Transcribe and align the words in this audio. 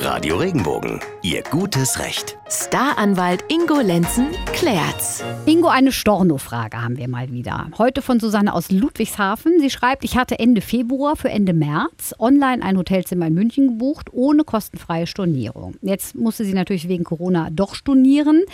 Radio 0.00 0.36
Regenbogen, 0.36 1.00
Ihr 1.22 1.42
gutes 1.42 1.98
Recht. 1.98 2.38
Staranwalt 2.48 3.44
Ingo 3.48 3.80
Lenzen 3.80 4.28
klärt's. 4.54 5.22
Ingo, 5.44 5.68
eine 5.68 5.92
Storno-Frage 5.92 6.80
haben 6.80 6.96
wir 6.96 7.08
mal 7.08 7.30
wieder. 7.32 7.66
Heute 7.76 8.00
von 8.00 8.20
Susanne 8.20 8.54
aus 8.54 8.70
Ludwigshafen. 8.70 9.60
Sie 9.60 9.68
schreibt, 9.68 10.04
ich 10.04 10.16
hatte 10.16 10.38
Ende 10.38 10.60
Februar 10.60 11.16
für 11.16 11.28
Ende 11.28 11.52
März 11.52 12.14
online 12.18 12.62
ein 12.62 12.78
Hotelzimmer 12.78 13.26
in 13.26 13.34
München 13.34 13.66
gebucht, 13.68 14.08
ohne 14.12 14.44
kostenfreie 14.44 15.06
Stornierung. 15.06 15.74
Jetzt 15.82 16.14
musste 16.14 16.44
sie 16.44 16.54
natürlich 16.54 16.88
wegen 16.88 17.04
Corona 17.04 17.48
doch 17.50 17.74
stornieren. 17.74 18.44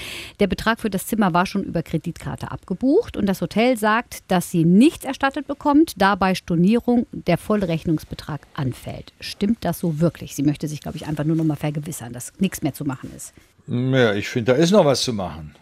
Der 0.41 0.47
Betrag 0.47 0.81
für 0.81 0.91
das 0.91 1.07
Zimmer 1.07 1.35
war 1.35 1.47
schon 1.47 1.63
über 1.63 1.83
Kreditkarte 1.83 2.51
abgebucht 2.51 3.17
und 3.17 3.27
das 3.27 3.41
Hotel 3.43 3.77
sagt, 3.77 4.23
dass 4.29 4.51
sie 4.51 4.65
nichts 4.65 5.05
erstattet 5.05 5.47
bekommt, 5.47 5.93
da 5.99 6.15
bei 6.17 6.35
Stornierung 6.35 7.07
der 7.13 7.39
volle 7.39 7.69
Rechnungsbetrag 7.69 8.41
anfällt. 8.55 9.13
Stimmt 9.21 9.59
das 9.65 9.79
so 9.79 10.01
wirklich? 10.01 10.35
Sie 10.35 10.43
möchte 10.43 10.67
sich, 10.67 10.81
glaube 10.81 10.97
ich, 10.97 11.07
einfach 11.07 11.25
nur 11.25 11.34
noch 11.35 11.45
mal 11.45 11.57
vergewissern, 11.57 12.13
dass 12.13 12.33
nichts 12.39 12.63
mehr 12.63 12.75
zu 12.75 12.85
machen 12.85 13.11
ist. 13.17 13.33
Ja, 13.67 14.15
ich 14.15 14.29
finde, 14.29 14.53
da 14.53 14.59
ist 14.59 14.71
noch 14.71 14.85
was 14.85 15.03
zu 15.03 15.13
machen. 15.13 15.55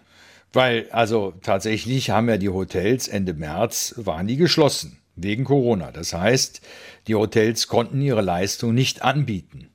Weil, 0.53 0.87
also 0.91 1.33
tatsächlich 1.43 2.11
haben 2.11 2.29
ja 2.29 2.37
die 2.37 2.51
Hotels 2.51 3.09
Ende 3.09 3.33
März, 3.33 3.95
waren 3.97 4.27
die 4.27 4.37
geschlossen, 4.37 4.98
wegen 5.17 5.45
Corona. 5.45 5.93
Das 5.93 6.12
heißt, 6.12 6.61
die 7.07 7.15
Hotels 7.15 7.69
konnten 7.69 8.01
ihre 8.03 8.21
Leistung 8.21 8.75
nicht 8.75 9.03
anbieten. 9.03 9.69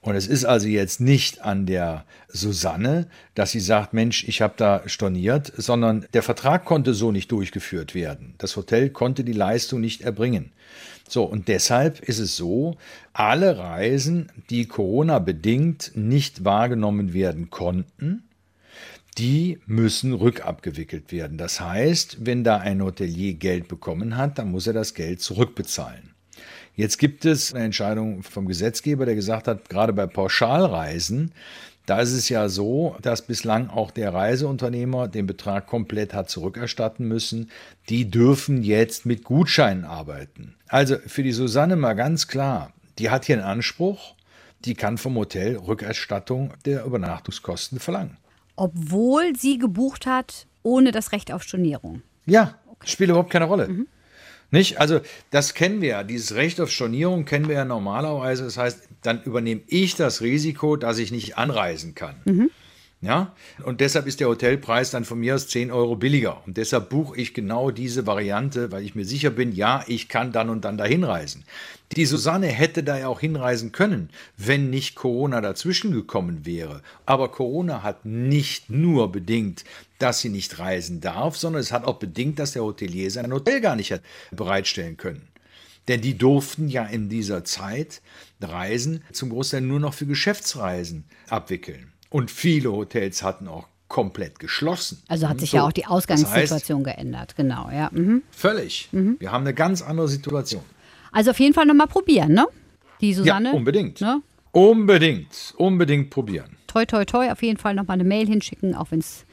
Und 0.00 0.16
es 0.16 0.26
ist 0.26 0.44
also 0.44 0.66
jetzt 0.66 1.00
nicht 1.00 1.42
an 1.42 1.66
der 1.66 2.04
Susanne, 2.28 3.06
dass 3.34 3.52
sie 3.52 3.60
sagt, 3.60 3.92
Mensch, 3.92 4.24
ich 4.26 4.42
habe 4.42 4.54
da 4.56 4.82
storniert, 4.86 5.52
sondern 5.56 6.06
der 6.12 6.22
Vertrag 6.22 6.64
konnte 6.64 6.94
so 6.94 7.12
nicht 7.12 7.30
durchgeführt 7.30 7.94
werden. 7.94 8.34
Das 8.38 8.56
Hotel 8.56 8.90
konnte 8.90 9.22
die 9.24 9.32
Leistung 9.32 9.80
nicht 9.80 10.02
erbringen. 10.02 10.52
So, 11.08 11.24
und 11.24 11.48
deshalb 11.48 12.00
ist 12.00 12.18
es 12.18 12.36
so, 12.36 12.76
alle 13.12 13.58
Reisen, 13.58 14.32
die 14.50 14.66
Corona 14.66 15.18
bedingt 15.18 15.92
nicht 15.94 16.44
wahrgenommen 16.44 17.12
werden 17.12 17.50
konnten, 17.50 18.24
die 19.18 19.58
müssen 19.66 20.14
rückabgewickelt 20.14 21.12
werden. 21.12 21.36
Das 21.36 21.60
heißt, 21.60 22.24
wenn 22.24 22.44
da 22.44 22.58
ein 22.58 22.82
Hotelier 22.82 23.34
Geld 23.34 23.68
bekommen 23.68 24.16
hat, 24.16 24.38
dann 24.38 24.50
muss 24.50 24.66
er 24.66 24.72
das 24.72 24.94
Geld 24.94 25.20
zurückbezahlen. 25.20 26.14
Jetzt 26.74 26.98
gibt 26.98 27.24
es 27.24 27.52
eine 27.52 27.64
Entscheidung 27.64 28.22
vom 28.22 28.46
Gesetzgeber, 28.46 29.04
der 29.04 29.14
gesagt 29.14 29.46
hat, 29.46 29.68
gerade 29.68 29.92
bei 29.92 30.06
Pauschalreisen, 30.06 31.32
da 31.86 32.00
ist 32.00 32.12
es 32.12 32.28
ja 32.28 32.48
so, 32.48 32.96
dass 33.02 33.22
bislang 33.22 33.68
auch 33.68 33.90
der 33.90 34.14
Reiseunternehmer 34.14 35.08
den 35.08 35.26
Betrag 35.26 35.66
komplett 35.66 36.14
hat 36.14 36.30
zurückerstatten 36.30 37.08
müssen. 37.08 37.50
Die 37.88 38.08
dürfen 38.08 38.62
jetzt 38.62 39.04
mit 39.04 39.24
Gutscheinen 39.24 39.84
arbeiten. 39.84 40.54
Also 40.68 40.96
für 41.06 41.24
die 41.24 41.32
Susanne 41.32 41.74
mal 41.74 41.94
ganz 41.94 42.28
klar, 42.28 42.72
die 42.98 43.10
hat 43.10 43.24
hier 43.24 43.36
einen 43.36 43.44
Anspruch, 43.44 44.14
die 44.64 44.74
kann 44.74 44.96
vom 44.96 45.16
Hotel 45.16 45.56
Rückerstattung 45.56 46.54
der 46.64 46.84
Übernachtungskosten 46.84 47.80
verlangen. 47.80 48.16
Obwohl 48.54 49.34
sie 49.36 49.58
gebucht 49.58 50.06
hat, 50.06 50.46
ohne 50.62 50.92
das 50.92 51.10
Recht 51.10 51.32
auf 51.32 51.42
Stornierung. 51.42 52.02
Ja, 52.26 52.54
spielt 52.84 53.10
überhaupt 53.10 53.30
keine 53.30 53.46
Rolle. 53.46 53.68
Mhm. 53.68 53.88
Nicht? 54.52 54.78
Also, 54.78 55.00
das 55.30 55.54
kennen 55.54 55.80
wir 55.80 55.88
ja. 55.88 56.02
Dieses 56.04 56.34
Recht 56.34 56.60
auf 56.60 56.70
Stornierung 56.70 57.24
kennen 57.24 57.48
wir 57.48 57.56
ja 57.56 57.64
normalerweise. 57.64 58.44
Das 58.44 58.58
heißt, 58.58 58.88
dann 59.02 59.22
übernehme 59.24 59.62
ich 59.66 59.96
das 59.96 60.20
Risiko, 60.20 60.76
dass 60.76 60.98
ich 60.98 61.10
nicht 61.10 61.38
anreisen 61.38 61.94
kann. 61.94 62.14
Mhm. 62.24 62.50
Ja? 63.02 63.34
Und 63.64 63.80
deshalb 63.80 64.06
ist 64.06 64.20
der 64.20 64.28
Hotelpreis 64.28 64.92
dann 64.92 65.04
von 65.04 65.18
mir 65.18 65.34
aus 65.34 65.48
10 65.48 65.72
Euro 65.72 65.96
billiger. 65.96 66.40
Und 66.46 66.56
deshalb 66.56 66.88
buche 66.88 67.20
ich 67.20 67.34
genau 67.34 67.72
diese 67.72 68.06
Variante, 68.06 68.70
weil 68.70 68.84
ich 68.84 68.94
mir 68.94 69.04
sicher 69.04 69.30
bin, 69.30 69.52
ja, 69.52 69.84
ich 69.88 70.08
kann 70.08 70.30
dann 70.30 70.48
und 70.48 70.64
dann 70.64 70.78
dahin 70.78 71.02
reisen. 71.02 71.44
Die 71.96 72.06
Susanne 72.06 72.46
hätte 72.46 72.84
da 72.84 72.96
ja 72.96 73.08
auch 73.08 73.20
hinreisen 73.20 73.72
können, 73.72 74.08
wenn 74.36 74.70
nicht 74.70 74.94
Corona 74.94 75.40
dazwischen 75.40 75.90
gekommen 75.90 76.46
wäre. 76.46 76.80
Aber 77.04 77.32
Corona 77.32 77.82
hat 77.82 78.06
nicht 78.06 78.70
nur 78.70 79.10
bedingt, 79.10 79.64
dass 79.98 80.20
sie 80.20 80.30
nicht 80.30 80.60
reisen 80.60 81.00
darf, 81.00 81.36
sondern 81.36 81.60
es 81.60 81.72
hat 81.72 81.84
auch 81.84 81.98
bedingt, 81.98 82.38
dass 82.38 82.52
der 82.52 82.62
Hotelier 82.62 83.10
sein 83.10 83.32
Hotel 83.32 83.60
gar 83.60 83.74
nicht 83.74 83.92
hat 83.92 84.02
bereitstellen 84.30 84.96
können. 84.96 85.26
Denn 85.88 86.00
die 86.00 86.16
durften 86.16 86.68
ja 86.68 86.84
in 86.84 87.08
dieser 87.08 87.42
Zeit 87.44 88.00
Reisen 88.40 89.02
zum 89.12 89.30
Großteil 89.30 89.60
nur 89.60 89.80
noch 89.80 89.94
für 89.94 90.06
Geschäftsreisen 90.06 91.04
abwickeln. 91.28 91.92
Und 92.12 92.30
viele 92.30 92.70
Hotels 92.72 93.22
hatten 93.22 93.48
auch 93.48 93.66
komplett 93.88 94.38
geschlossen. 94.38 95.02
Also 95.08 95.28
hat 95.28 95.40
sich 95.40 95.50
so. 95.50 95.58
ja 95.58 95.66
auch 95.66 95.72
die 95.72 95.86
Ausgangssituation 95.86 96.82
das 96.82 96.92
heißt, 96.92 96.98
geändert, 96.98 97.36
genau, 97.36 97.70
ja. 97.70 97.90
Mhm. 97.92 98.22
Völlig. 98.30 98.88
Mhm. 98.92 99.16
Wir 99.18 99.32
haben 99.32 99.42
eine 99.42 99.54
ganz 99.54 99.82
andere 99.82 100.08
Situation. 100.08 100.62
Also 101.10 101.30
auf 101.30 101.40
jeden 101.40 101.52
Fall 101.52 101.66
nochmal 101.66 101.88
probieren, 101.88 102.32
ne? 102.32 102.46
Die 103.00 103.12
Susanne. 103.12 103.50
Ja, 103.50 103.54
unbedingt. 103.54 104.00
Ne? 104.00 104.22
Unbedingt, 104.52 105.54
unbedingt 105.56 106.10
probieren. 106.10 106.56
Toi, 106.66 106.86
toi, 106.86 107.04
toi, 107.04 107.30
auf 107.30 107.42
jeden 107.42 107.58
Fall 107.58 107.74
nochmal 107.74 107.94
eine 107.94 108.04
Mail 108.04 108.26
hinschicken, 108.26 108.74
auch 108.74 108.90
wenn 108.90 109.00
es 109.00 109.24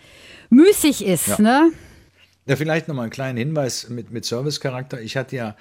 müßig 0.49 1.05
ist, 1.05 1.27
ja. 1.27 1.41
ne? 1.41 1.71
Ja, 2.49 2.55
vielleicht 2.55 2.87
nochmal 2.87 3.03
einen 3.03 3.11
kleinen 3.11 3.37
Hinweis 3.37 3.89
mit, 3.89 4.09
mit 4.09 4.25
Servicecharakter. 4.25 4.99
Ich 4.99 5.15
hatte 5.15 5.35
ja 5.35 5.55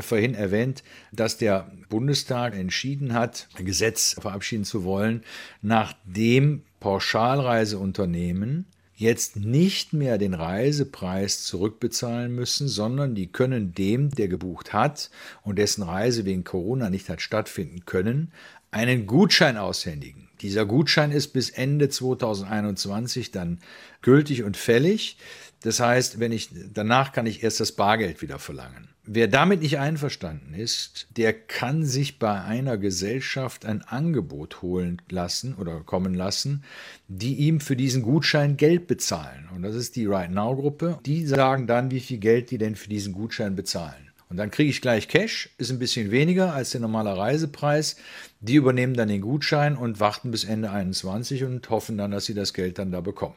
vorhin 0.00 0.34
erwähnt, 0.34 0.84
dass 1.10 1.38
der 1.38 1.72
Bundestag 1.88 2.54
entschieden 2.54 3.14
hat, 3.14 3.48
ein 3.56 3.64
Gesetz 3.64 4.14
verabschieden 4.20 4.66
zu 4.66 4.84
wollen, 4.84 5.22
nachdem 5.62 6.60
Pauschalreiseunternehmen 6.80 8.66
jetzt 8.94 9.36
nicht 9.36 9.94
mehr 9.94 10.18
den 10.18 10.34
Reisepreis 10.34 11.44
zurückbezahlen 11.44 12.34
müssen, 12.34 12.68
sondern 12.68 13.14
die 13.14 13.28
können 13.28 13.72
dem, 13.72 14.10
der 14.10 14.28
gebucht 14.28 14.74
hat 14.74 15.10
und 15.44 15.58
dessen 15.58 15.82
Reise 15.82 16.26
wegen 16.26 16.44
Corona 16.44 16.90
nicht 16.90 17.08
hat 17.08 17.22
stattfinden 17.22 17.86
können, 17.86 18.32
einen 18.70 19.06
Gutschein 19.06 19.56
aushändigen. 19.56 20.28
Dieser 20.42 20.66
Gutschein 20.66 21.10
ist 21.10 21.28
bis 21.28 21.48
Ende 21.48 21.88
2021 21.88 23.30
dann 23.30 23.60
gültig 24.02 24.42
und 24.42 24.56
fällig. 24.58 25.16
Das 25.64 25.80
heißt, 25.80 26.20
wenn 26.20 26.30
ich 26.30 26.50
danach 26.74 27.12
kann 27.12 27.24
ich 27.24 27.42
erst 27.42 27.58
das 27.58 27.72
Bargeld 27.72 28.20
wieder 28.20 28.38
verlangen. 28.38 28.88
Wer 29.06 29.28
damit 29.28 29.62
nicht 29.62 29.78
einverstanden 29.78 30.52
ist, 30.52 31.08
der 31.16 31.32
kann 31.32 31.86
sich 31.86 32.18
bei 32.18 32.42
einer 32.42 32.76
Gesellschaft 32.76 33.64
ein 33.64 33.80
Angebot 33.80 34.60
holen 34.60 35.00
lassen 35.08 35.54
oder 35.54 35.80
kommen 35.80 36.12
lassen, 36.12 36.64
die 37.08 37.36
ihm 37.36 37.60
für 37.60 37.76
diesen 37.76 38.02
Gutschein 38.02 38.58
Geld 38.58 38.86
bezahlen. 38.86 39.48
Und 39.54 39.62
das 39.62 39.74
ist 39.74 39.96
die 39.96 40.04
Right 40.04 40.30
Now 40.30 40.54
Gruppe. 40.54 40.98
Die 41.06 41.24
sagen 41.24 41.66
dann, 41.66 41.90
wie 41.90 42.00
viel 42.00 42.18
Geld 42.18 42.50
die 42.50 42.58
denn 42.58 42.76
für 42.76 42.90
diesen 42.90 43.14
Gutschein 43.14 43.56
bezahlen. 43.56 44.10
Und 44.30 44.36
dann 44.38 44.50
kriege 44.50 44.70
ich 44.70 44.80
gleich 44.80 45.08
Cash, 45.08 45.50
ist 45.58 45.70
ein 45.70 45.78
bisschen 45.78 46.10
weniger 46.10 46.54
als 46.54 46.70
der 46.70 46.80
normale 46.80 47.16
Reisepreis. 47.16 47.96
Die 48.40 48.56
übernehmen 48.56 48.94
dann 48.94 49.08
den 49.08 49.20
Gutschein 49.20 49.76
und 49.76 50.00
warten 50.00 50.30
bis 50.30 50.44
Ende 50.44 50.70
21 50.70 51.44
und 51.44 51.70
hoffen 51.70 51.96
dann, 51.96 52.10
dass 52.10 52.26
sie 52.26 52.34
das 52.34 52.52
Geld 52.52 52.78
dann 52.78 52.90
da 52.90 53.00
bekommen. 53.00 53.34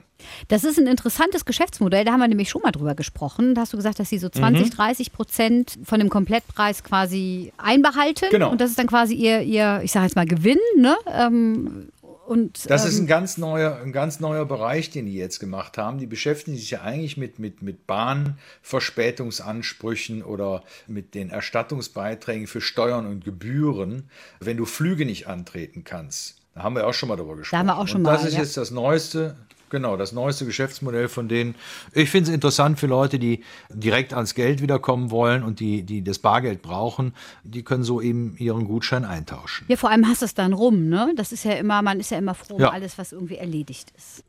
Das 0.47 0.63
ist 0.63 0.79
ein 0.79 0.87
interessantes 0.87 1.45
Geschäftsmodell, 1.45 2.03
da 2.03 2.11
haben 2.11 2.19
wir 2.19 2.27
nämlich 2.27 2.49
schon 2.49 2.61
mal 2.61 2.71
drüber 2.71 2.95
gesprochen. 2.95 3.53
Da 3.53 3.61
hast 3.61 3.73
du 3.73 3.77
gesagt, 3.77 3.99
dass 3.99 4.09
sie 4.09 4.17
so 4.17 4.29
20, 4.29 4.65
mhm. 4.65 4.69
30 4.71 5.13
Prozent 5.13 5.77
von 5.83 5.99
dem 5.99 6.09
Komplettpreis 6.09 6.83
quasi 6.83 7.53
einbehalten. 7.57 8.29
Genau. 8.31 8.51
Und 8.51 8.59
das 8.59 8.71
ist 8.71 8.79
dann 8.79 8.87
quasi 8.87 9.13
ihr, 9.13 9.41
ihr 9.41 9.81
ich 9.83 9.91
sage 9.91 10.05
jetzt 10.05 10.15
mal, 10.15 10.25
Gewinn. 10.25 10.59
Ne? 10.77 10.95
Ähm, 11.07 11.89
und, 12.27 12.69
das 12.69 12.83
ähm, 12.83 12.89
ist 12.89 12.99
ein 12.99 13.07
ganz, 13.07 13.37
neuer, 13.37 13.77
ein 13.77 13.93
ganz 13.93 14.19
neuer 14.19 14.45
Bereich, 14.45 14.89
den 14.89 15.05
die 15.05 15.15
jetzt 15.15 15.39
gemacht 15.39 15.77
haben. 15.77 15.97
Die 15.97 16.07
beschäftigen 16.07 16.57
sich 16.57 16.71
ja 16.71 16.81
eigentlich 16.81 17.15
mit, 17.15 17.39
mit, 17.39 17.61
mit 17.61 17.87
Bahnverspätungsansprüchen 17.87 20.23
oder 20.23 20.61
mit 20.87 21.15
den 21.15 21.29
Erstattungsbeiträgen 21.29 22.47
für 22.47 22.59
Steuern 22.59 23.05
und 23.05 23.23
Gebühren, 23.23 24.09
wenn 24.41 24.57
du 24.57 24.65
Flüge 24.65 25.05
nicht 25.05 25.27
antreten 25.27 25.85
kannst. 25.85 26.41
Da 26.53 26.63
haben 26.63 26.75
wir 26.75 26.85
auch 26.85 26.93
schon 26.93 27.07
mal 27.07 27.15
darüber 27.15 27.37
gesprochen. 27.37 27.55
Da 27.55 27.59
haben 27.59 27.67
wir 27.67 27.77
auch 27.81 27.87
schon 27.87 27.97
und 27.97 28.03
mal. 28.03 28.13
Das 28.13 28.25
ist 28.25 28.33
ja. 28.33 28.39
jetzt 28.39 28.57
das 28.57 28.71
Neueste, 28.71 29.37
Genau, 29.69 29.97
das 29.97 30.13
neueste 30.13 30.45
Geschäftsmodell 30.45 31.09
von 31.09 31.27
denen. 31.27 31.55
Ich 31.93 32.09
finde 32.09 32.29
es 32.29 32.33
interessant 32.33 32.79
für 32.79 32.87
Leute, 32.87 33.19
die 33.19 33.43
direkt 33.69 34.13
ans 34.13 34.33
Geld 34.33 34.61
wiederkommen 34.61 35.11
wollen 35.11 35.43
und 35.43 35.59
die, 35.59 35.83
die 35.83 36.03
das 36.03 36.19
Bargeld 36.19 36.61
brauchen. 36.61 37.13
Die 37.43 37.63
können 37.63 37.83
so 37.83 38.01
eben 38.01 38.35
ihren 38.37 38.65
Gutschein 38.65 39.03
eintauschen. 39.03 39.65
Ja, 39.67 39.75
vor 39.75 39.89
allem 39.89 40.07
hast 40.07 40.21
du 40.21 40.25
es 40.25 40.33
dann 40.33 40.53
rum, 40.53 40.87
ne? 40.87 41.13
Das 41.15 41.31
ist 41.31 41.43
ja 41.43 41.53
immer, 41.53 41.81
man 41.81 41.99
ist 41.99 42.11
ja 42.11 42.17
immer 42.17 42.33
froh 42.33 42.59
ja. 42.59 42.69
alles, 42.69 42.97
was 42.97 43.11
irgendwie 43.11 43.37
erledigt 43.37 43.91
ist. 43.97 44.23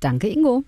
Danke, 0.00 0.28
Ingo. 0.28 0.64